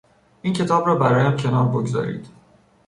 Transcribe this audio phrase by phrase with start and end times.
[0.41, 2.27] این کتاب را برایم کنار بگذارید.